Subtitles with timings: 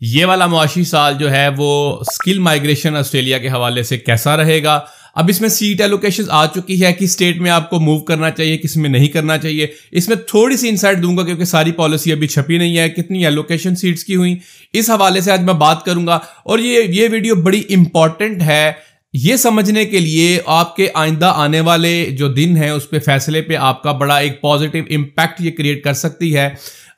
[0.00, 4.62] یہ والا معاشی سال جو ہے وہ اسکل مائگریشن آسٹریلیا کے حوالے سے کیسا رہے
[4.62, 4.80] گا؟
[5.14, 8.30] اب اس میں سیٹ ایلوکیشن آ چکی ہے کہ اسٹیٹ میں آپ کو موو کرنا
[8.30, 11.72] چاہیے کس میں نہیں کرنا چاہیے۔ اس میں تھوڑی سی انسائٹ دوں گا کیونکہ ساری
[11.72, 14.36] پالیسی ابھی چھپی نہیں ہے۔ کتنی ایلوکیشن سیٹس کی ہوئی
[14.72, 18.72] اس حوالے سے آج میں بات کروں گا۔ اور یہ یہ ویڈیو بڑی امپورٹنٹ ہے۔
[19.12, 23.42] یہ سمجھنے کے لیے آپ کے آئندہ آنے والے جو دن ہیں، اس پہ فیصلے
[23.42, 26.48] پہ آپ کا بڑا ایک پازیٹیو امپیکٹ یہ کریٹ کر سکتی ہے۔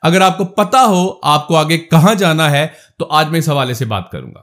[0.03, 2.67] اگر آپ کو پتا ہو آپ کو آگے کہاں جانا ہے،
[2.99, 4.41] تو آج میں اس حوالے سے بات کروں گا۔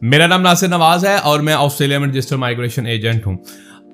[0.00, 3.36] میرا نام ناصر نواز ہے اور میں آسٹریلیا میں رجسٹر مائگریشن ایجنٹ ہوں۔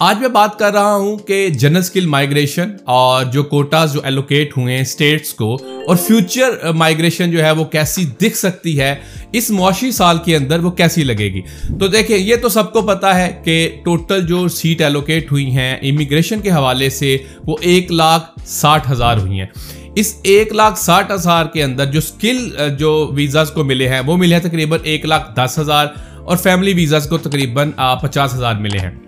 [0.01, 4.57] آج میں بات کر رہا ہوں کہ جنرل سکل مائگریشن اور جو کوٹاز جو ایلوکیٹ
[4.57, 8.95] ہوئے ہیں اسٹیٹس کو اور فیوچر مائگریشن uh, جو ہے وہ کیسی دکھ سکتی ہے
[9.33, 11.41] اس معاشی سال کے اندر وہ کیسی لگے گی؟
[11.81, 15.77] تو دیکھیں، یہ تو سب کو پتا ہے کہ ٹوٹل جو سیٹ ایلوکیٹ ہوئی ہیں
[15.77, 19.47] امیگریشن کے حوالے سے وہ ایک لاکھ ساٹھ ہزار ہوئی ہیں۔
[19.95, 24.01] اس ایک لاکھ ساٹھ ہزار کے اندر جو سکل uh, جو ویزاز کو ملے ہیں
[24.07, 28.35] وہ ملے ہیں تقریباً ایک لاکھ دس ہزار اور فیملی ویزاز کو تقریباً uh, پچاس
[28.35, 29.08] ہزار ملے ہیں۔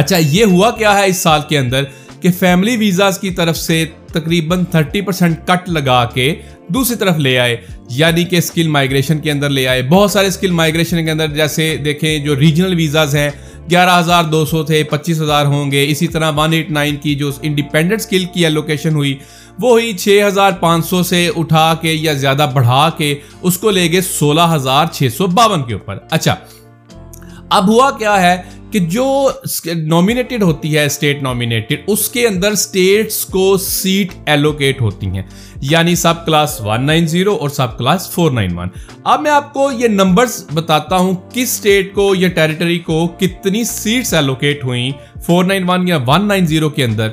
[0.00, 1.84] اچھا یہ ہوا کیا ہے اس سال کے اندر
[2.20, 6.34] کہ فیملی ویزاز کی طرف سے تقریباً تھرٹی پرسنٹ کٹ لگا کے
[6.68, 7.56] دوسری طرف لے آئے
[7.90, 11.76] یعنی کہ اسکل مائگریشن کے اندر لے آئے۔ بہت سارے اسکل مائگریشن کے اندر، جیسے
[11.76, 13.30] دیکھیں جو ریجنل ویزاز ہیں،
[13.70, 17.14] گیارہ ہزار دو سو تھے، پچیس ہزار ہوں گے۔ اسی طرح ون ایٹ نائن کی
[17.14, 19.16] جو انڈیپینڈنٹ اسکل کی الوکیشن ہوئی،
[19.58, 23.70] وہ ہوئی چھ ہزار پانچ سو سے اٹھا کے یا زیادہ بڑھا کے، اس کو
[23.70, 26.34] لے گئے سولہ ہزار چھ سو باون کے اوپر۔ اچھا
[27.50, 28.36] اب ہوا کیا ہے
[28.72, 29.30] کہ جو
[29.74, 35.22] نومینیٹڈ ہوتی ہے اسٹیٹ نومینیٹڈ اس کے اندر اسٹیٹس کو سیٹ ایلوکیٹ ہوتی ہیں۔
[35.60, 38.68] یعنی سب کلاس 190 اور سب کلاس 491
[39.04, 43.64] اب میں آپ کو یہ نمبرز بتاتا ہوں کس اسٹیٹ کو یا ٹیریٹری کو کتنی
[43.64, 44.90] سیٹس ایلوکیٹ ہوئیں
[45.30, 47.08] 491 یا 190 کے اندر۔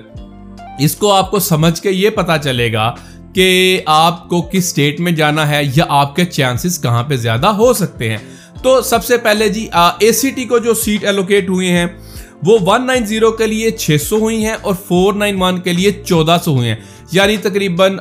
[0.79, 2.95] اس کو آپ کو سمجھ کے یہ پتا چلے گا
[3.33, 7.47] کہ آپ کو کس اسٹیٹ میں جانا ہے یا آپ کے چانسز کہاں پہ زیادہ
[7.47, 8.17] ہو سکتے ہیں۔
[8.63, 11.85] تو سب سے پہلے جی اے سی ٹی کو جو سیٹ ایلوکیٹ ہوئے ہیں،
[12.43, 16.75] وہ 190 کے لیے 600 ہوئی ہیں اور 491 کے لیے 1400 ہوئی ہیں۔
[17.11, 17.97] یعنی تقریباً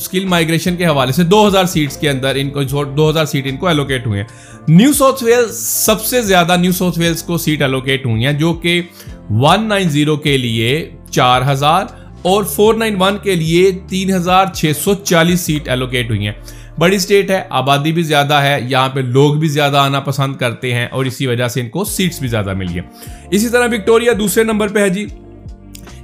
[0.00, 3.66] سکل مائگریشن کے حوالے سے 2000 سیٹس کے اندر ان کو 2000 سیٹ ان کو
[3.66, 4.26] ایلوکیٹ ہوئے ہیں۔
[4.68, 8.52] نیو ساؤتھ ویلز سب سے زیادہ نیو ساؤتھ ویلز کو سیٹ ایلوکیٹ ہوئی ہیں، جو
[8.52, 8.82] کہ
[9.30, 11.86] 190 کے لیے 4000
[12.22, 16.32] اور 491 کے لیے 3640 سیٹ ایلوکیٹ ہوئی ہیں۔
[16.78, 20.74] بڑی سٹیٹ ہے، آبادی بھی زیادہ ہے، یہاں پہ لوگ بھی زیادہ آنا پسند کرتے
[20.74, 22.86] ہیں اور اسی وجہ سے ان کو سیٹس بھی زیادہ ملی ہیں۔
[23.30, 25.06] اسی طرح وکٹوریا دوسرے نمبر پہ ہے جی۔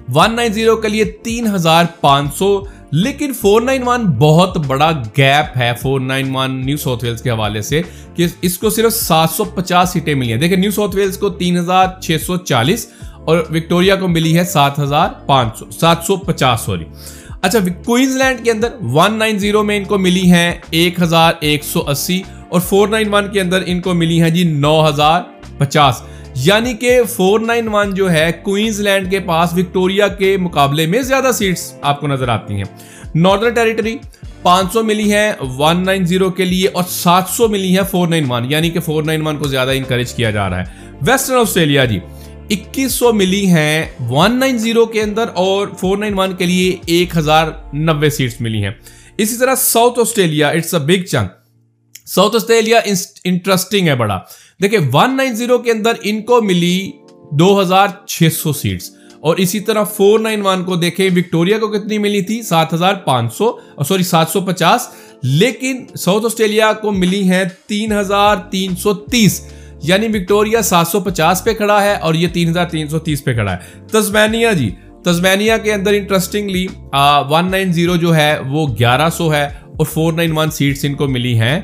[0.09, 6.77] 190 کے لیے تین ہزار پانچ سو، لیکن 491 بہت بڑا گیپ ہے۔ 491 نیو
[6.77, 7.83] ساؤتھ ویلز کے حوالے سے
[8.15, 11.29] کہ اس کو صرف سات سو پچاس سیٹیں ملی ہیں۔ دیکھیں نیو ساؤتھ ویلز کو
[11.29, 12.87] تین ہزار چھ سو چالیس
[13.25, 16.85] اور وکٹوریا کو ملی ہے سات ہزار پانچ سو۔ سات سو پچاس، سوری۔
[17.45, 23.41] اچھا کوئنز لینڈ کے اندر 190 میں ان کو ملی ہیں 1180 اور 491 کے
[23.41, 26.03] اندر ان کو ملی ہیں جی 9050
[26.35, 31.73] یعنی کہ 491 جو ہے کوئنز لینڈ کے پاس، وکٹوریا کے مقابلے میں زیادہ سیٹس
[31.83, 32.65] آپ کو نظر آتی ہیں۔
[33.15, 33.97] ناردر ٹیریٹری
[34.43, 39.49] 500 ملی ہیں 190 کے لیے اور 700 ملی ہیں 491 یعنی کہ 491 کو
[39.49, 41.99] زیادہ انکریج کیا جا رہا ہے۔ ویسٹرن آسٹریلیا جی
[42.51, 46.77] اکیس سو ملی ہیں ون نائن زیرو کے اندر اور فور نائن ون کے لیے
[46.87, 48.71] ایک ہزار نوے سیٹس ملی ہیں۔
[49.19, 51.31] اسی طرح South Australia it's a big chunk
[52.09, 52.81] South Australia
[53.25, 54.21] interesting ہے بڑا۔
[54.63, 56.93] دیکھیں ون نائن زیرو کے اندر ان کو ملی
[57.33, 58.91] دو ہزار چھ سو سیٹس۔
[59.21, 62.95] اور اسی طرح فور نائن ون کو دیکھیں، وکٹوریا کو کتنی ملی تھی؟ سات ہزار
[62.95, 64.81] پانچ سو، سوری، سات سو پچاس۔
[65.23, 69.41] لیکن ساؤتھ آسٹریلیا کو ملی ہیں تین ہزار تین سو تیس۔
[69.85, 73.25] یعنی وکٹوریا سات سو پچاس پہ کھڑا ہے اور یہ تین ہزار تین سو تیس
[73.25, 74.71] پہ کھڑا ہے۔ تزمینیا جی
[75.05, 76.67] تزمینیا کے اندر انٹرسٹنگلی
[77.31, 80.95] ون نائن زیرو جو ہے وہ گیارہ سو ہے اور فور نائن ون سیٹس ان
[80.95, 81.61] کو ملی ہیں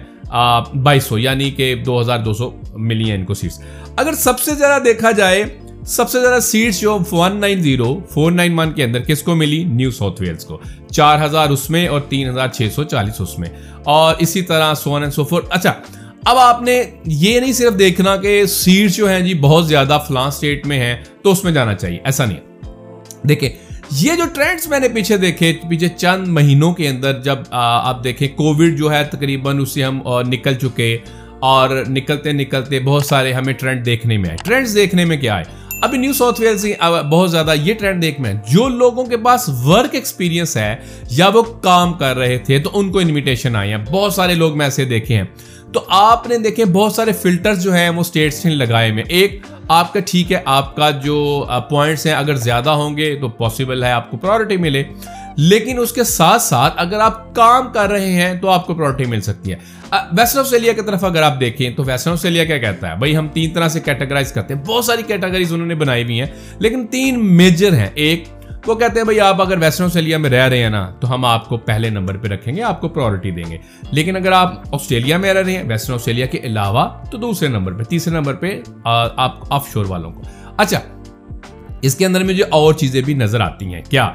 [0.82, 3.60] بائیس سو یعنی کہ دو ہزار دو سو ملی ہیں ان کو سیٹس
[3.96, 5.44] اگر سب سے زیادہ دیکھا جائے،
[5.86, 9.34] سب سے زیادہ سیٹس جو one nine zero four nine one کے اندر کس کو
[9.34, 10.58] ملی؟ نیو ساؤتھ ویلز کو۔
[10.92, 13.48] چار ہزار اس میں اور تین ہزار چھ سو چالیس اس میں۔
[13.84, 15.72] اور اسی طرح سو سو فور اچھا
[16.24, 20.30] اب آپ نے یہ نہیں صرف دیکھنا کہ سیٹس جو ہیں جی بہت زیادہ فلان
[20.30, 23.48] سٹیٹ میں ہیں، تو اس میں جانا چاہیے، ایسا نہیں دیکھیں،
[23.90, 28.28] یہ جو ٹرینڈز میں نے پیچھے دیکھے، پیچھے چند مہینوں کے اندر جب آپ دیکھیں،
[28.28, 30.96] کووڈ جو ہے تقریباً اسے ہم نکل چکے
[31.40, 35.44] اور نکلتے نکلتے بہت سارے ہمیں ٹرینڈ دیکھنے میں آئے۔ ٹرینڈز دیکھنے میں کیا آئے؟
[35.80, 36.66] ابھی نیو ساؤتھ ویلز
[37.10, 40.76] بہت زیادہ یہ ٹرینڈ دیکھ میں، جو لوگوں کے پاس ورک ایکسپیرینس ہے،
[41.10, 44.56] یا وہ کام کر رہے تھے، تو ان کو انویٹیشن آئی ہیں۔ بہت سارے لوگ
[44.56, 45.24] میں ایسے دیکھے ہیں۔
[45.72, 49.40] تو آپ نے دیکھے، بہت سارے فلٹرز جو ہیں، وہ اسٹیٹس نے لگائے میں ایک
[49.70, 53.84] آپ کا ٹھیک ہے، آپ کا جو پوائنٹس ہیں اگر زیادہ ہوں گے تو پاسبل
[53.84, 54.82] ہے آپ کو پرائورٹی ملے۔
[55.36, 59.04] لیکن اس کے ساتھ ساتھ اگر آپ کام کر رہے ہیں تو آپ کو پرائورٹی
[59.04, 59.56] مل سکتی ہے۔
[60.12, 63.28] ویسٹرن آسٹریلیا کی طرف اگر آپ دیکھیں تو ویسٹرن آسٹریلیا کیا کہتا ہے؟ بھائی ہم
[63.28, 66.26] تین طرح سے کیٹاگرائز کرتے ہیں۔ بہت ساری کیٹاگریز انہوں نے بنائی ہوئی ہیں،
[66.58, 68.24] لیکن تین میجر ہیں۔ ایک
[68.66, 71.24] وہ کہتے ہیں، بھائی، آپ اگر ویسٹرن آسٹریلیا میں رہ رہے ہیں نا، تو ہم
[71.24, 73.58] آپ کو پہلے نمبر پہ رکھیں گے، آپ کو پرائورٹی دیں گے.
[73.90, 77.72] لیکن اگر آپ آسٹریلیا میں رہ رہے ہیں ویسٹرن آسٹریلیا کے علاوہ، تو دوسرے نمبر
[77.72, 80.22] پہ، تیسرے نمبر پہ آپ آف شور والوں کو۔
[80.56, 80.80] اچھا
[81.82, 84.12] اس کے اندر مجھے اور چیزیں بھی نظر آتی ہیں، کیا؟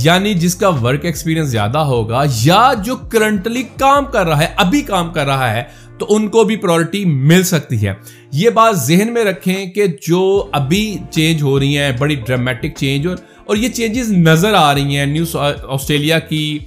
[0.00, 4.80] یعنی جس کا ورک ایکسپیرینس زیادہ ہوگا یا جو کرنٹلی کام کر رہا ہے، ابھی
[4.80, 5.62] کام کر رہا ہے،
[5.98, 7.92] تو ان کو بھی پرائورٹی مل سکتی ہے۔
[8.32, 13.06] یہ بات ذہن میں رکھیں کہ جو ابھی چینج ہو رہی ہیں، بڑی ڈرامیٹک چینج
[13.06, 15.24] اور اور یہ چینجز نظر آ رہی ہیں نیو
[15.68, 16.58] آسٹریلیا کی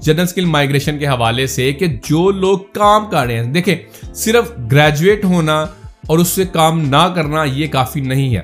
[0.00, 3.76] جنرل سکل مائگریشن کے حوالے سے کہ جو لوگ کام کر رہے ہیں، دیکھیں،
[4.14, 5.60] صرف گریجویٹ ہونا
[6.06, 8.40] اور اس سے کام نہ کرنا یہ کافی نہیں ہے۔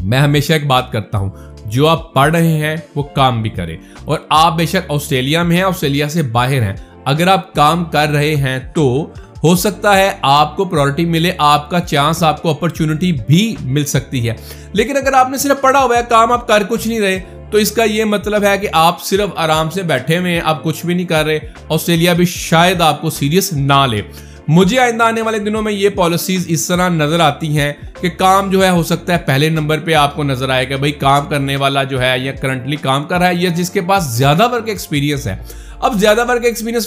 [0.00, 1.30] میں ہمیشہ ایک بات کرتا ہوں،
[1.66, 5.56] جو آپ پڑھ رہے ہیں، وہ کام بھی کریں۔ اور آپ بے شک آسٹریلیا میں
[5.56, 6.72] ہیں آسٹریلیا سے باہر ہیں۔
[7.04, 9.06] اگر آپ کام کر رہے ہیں تو
[9.42, 13.84] ہو سکتا ہے آپ کو پرائورٹی ملے، آپ کا چانس آپ کو اپرچونٹی بھی مل
[13.84, 14.34] سکتی ہے۔
[14.72, 17.58] لیکن اگر آپ نے صرف پڑھا ہوا ہے، کام آپ کر کچھ نہیں رہے، تو
[17.58, 20.86] اس کا یہ مطلب ہے کہ آپ صرف آرام سے بیٹھے ہوئے ہیں، آپ کچھ
[20.86, 24.02] بھی نہیں کر رہے، آسٹریلیا بھی شاید آپ کو سیریس نہ لے۔
[24.48, 28.50] مجھے آئندہ آنے والے دنوں میں یہ پالیسیز اس طرح نظر آتی ہیں کہ کام
[28.50, 31.26] جو ہے، ہو سکتا ہے پہلے نمبر پہ آپ کو نظر آئے گا بھائی کام
[31.26, 34.52] کرنے والا جو ہے یا کرنٹلی کام کر رہا ہے یا جس کے پاس زیادہ
[34.52, 35.36] ورک ایکسپیرینس ہے۔
[35.82, 36.86] اب زیادہ ورک ایکسپیرینس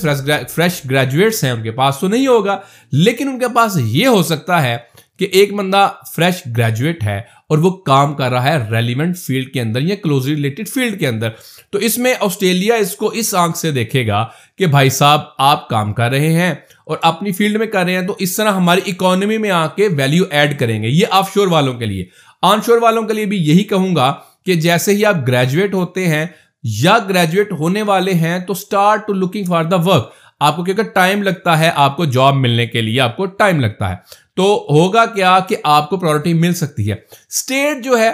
[0.56, 2.58] فریش گریجویٹس ہیں ان کے پاس تو نہیں ہوگا،
[2.92, 4.78] لیکن ان کے پاس یہ ہو سکتا ہے
[5.20, 7.18] کہ ایک بندہ فریش گریجویٹ ہے
[7.50, 11.08] اور وہ کام کر رہا ہے ریلیونٹ فیلڈ کے اندر یا کلوز ریلیٹڈ فیلڈ کے
[11.08, 11.30] اندر۔
[11.72, 14.26] تو اس میں آسٹریلیا اس کو اس آنکھ سے دیکھے گا
[14.58, 16.54] کہ بھائی صاحب آپ کام کر رہے ہیں
[16.86, 19.88] اور اپنی فیلڈ میں کر رہے ہیں، تو اس طرح ہماری اکانومی میں آ کے
[19.88, 22.06] ویلیو ایڈ کریں گے۔ یہ آف شور والوں کے لیے۔
[22.42, 24.14] آن شور والوں کے لیے بھی یہی کہوں گا
[24.46, 26.26] کہ جیسے ہی آپ گریجویٹ ہوتے ہیں
[26.68, 30.84] یا گریجویٹ ہونے والے ہیں تو start to looking for the work آپ کو کیونکہ
[30.84, 33.96] ٹائم لگتا ہے آپ کو جاب ملنے کے لیے، آپ کو ٹائم لگتا ہے۔
[34.36, 36.96] تو ہوگا کیا کہ آپ کو پرائرٹی مل سکتی ہے۔
[37.30, 38.12] اسٹیٹ جو ہے،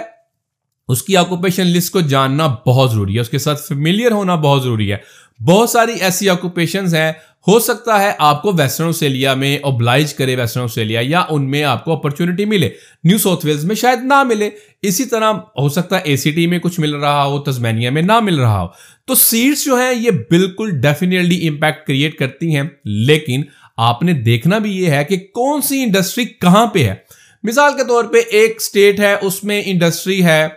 [0.88, 4.62] اس کی آکوپیشن لسٹ کو جاننا بہت ضروری ہے۔ اس کے ساتھ فیملیئر ہونا بہت
[4.62, 4.96] ضروری ہے۔
[5.44, 7.12] بہت ساری ایسی آکوپیشنز ہیں
[7.48, 11.64] ہو سکتا ہے آپ کو ویسٹرن آسٹریلیا میں اوبلائج کرے ویسٹرن آسٹریلیا یا ان میں
[11.64, 12.70] آپ کو اپرچونٹی ملے۔
[13.04, 14.50] نیو ساؤتھ ویلز میں شاید نہ ملے۔
[14.82, 18.02] اسی طرح ہو سکتا ہے اے سی ٹی میں کچھ مل رہا ہو تزمینیا میں
[18.02, 18.66] نہ مل رہا ہو۔
[19.04, 23.42] تو سیٹس جو ہیں یہ بالکل ڈیفینیٹلی امپیکٹ کریٹ کرتی ہیں۔ لیکن
[23.76, 26.94] آپ نے دیکھنا بھی یہ ہے کہ کون سی انڈسٹری کہاں پہ ہے؟
[27.42, 30.48] مثال کے طور پہ ایک اسٹیٹ ہے، اس میں انڈسٹری ہے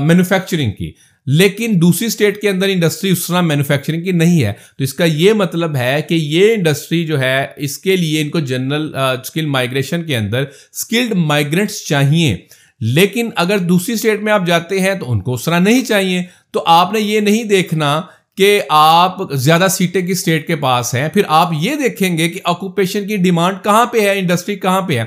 [0.00, 0.92] مینوفیکچرنگ کی۔
[1.30, 5.04] لیکن دوسری سٹیٹ کے اندر انڈسٹری اس طرح مینوفیکچرنگ کی نہیں ہے۔ تو اس کا
[5.04, 9.46] یہ مطلب ہے کہ یہ انڈسٹری جو ہے، اس کے لیے ان کو جنرل اسکل
[9.46, 10.40] مائگریشن کے اندر
[10.72, 12.36] اسکلڈ مائگرنٹس چاہیے۔
[12.80, 16.22] لیکن اگر دوسری سٹیٹ میں آپ جاتے ہیں تو ان کو اس طرح نہیں چاہیے۔
[16.50, 18.02] تو آپ نے یہ نہیں دیکھنا
[18.36, 22.40] کہ آپ زیادہ سیٹیں کی سٹیٹ کے پاس ہیں۔ پھر آپ یہ دیکھیں گے کہ
[22.44, 25.04] آکوپیشن کی ڈیمانڈ کہاں پہ ہے انڈسٹری کہاں پہ ہے۔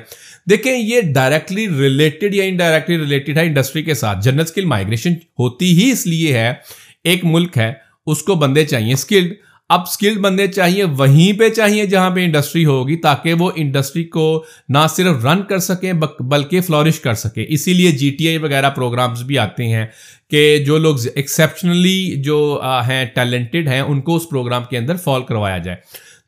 [0.48, 5.72] دیکھیں، یہ ڈائریکٹلی ریلیٹڈ یا انڈائریکٹلی ریلیٹڈ ہے انڈسٹری کے ساتھ۔ جنرل اسکل مائگریشن ہوتی
[5.78, 6.52] ہی اس لیے ہے،
[7.04, 7.72] ایک ملک ہے،
[8.08, 9.34] اس کو بندے چاہیے اسکلڈ
[9.70, 14.44] اب اسکلڈ بندے چاہیے، وہیں پہ چاہیے جہاں پہ انڈسٹری ہوگی، تاکہ وہ انڈسٹری کو
[14.70, 18.70] نہ صرف رن کر سکیں بلکہ فلورش کر سکیں اسی لیے جی ٹی آئی وغیرہ
[18.70, 19.86] پروگرامز بھی آتے ہیں
[20.32, 25.24] کہ جو لوگ ایکسیپشنلی جو ہیں ٹیلنٹڈ ہیں، ان کو اس پروگرام کے اندر فال
[25.24, 25.78] کروایا جائے۔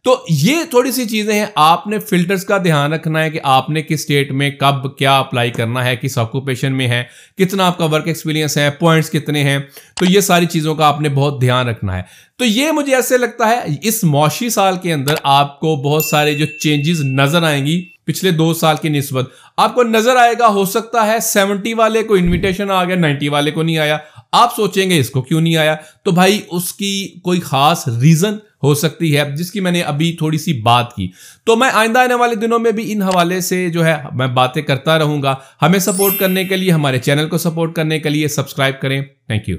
[0.05, 3.69] تو یہ تھوڑی سی چیزیں ہیں، آپ نے فلٹرز کا دھیان رکھنا ہے کہ آپ
[3.69, 7.03] نے کس اسٹیٹ میں کب کیا اپلائی کرنا ہے، کس آکوپیشن میں ہے،
[7.37, 9.59] کتنا آپ کا ورک ایکسپیرینس ہے پوائنٹس کتنے ہیں،
[9.99, 12.01] تو یہ ساری چیزوں کا آپ نے بہت دھیان رکھنا ہے۔
[12.37, 16.33] تو یہ مجھے ایسے لگتا ہے، اس معاشی سال کے اندر آپ کو بہت سارے
[16.33, 20.47] جو چینجز نظر آئیں گی، پچھلے دو سال کی نسبت، آپ کو نظر آئے گا،
[20.47, 23.97] ہو سکتا ہے سیونٹی والے کو انویٹیشن آ گیا نائنٹی والے کو نہیں آیا۔
[24.33, 28.33] آپ سوچیں گے اس کو کیوں نہیں آیا؟ تو بھائی اس کی کوئی خاص ریزن
[28.63, 31.07] ہو سکتی ہے، جس کی میں نے ابھی تھوڑی سی بات کی۔
[31.43, 34.61] تو میں آئندہ آنے والے دنوں میں بھی ان حوالے سے جو ہے میں باتیں
[34.61, 38.27] کرتا رہوں گا۔ ہمیں سپورٹ کرنے کے لیے، ہمارے چینل کو سپورٹ کرنے کے لیے
[38.27, 39.57] سبسکرائب کریں۔ Thank you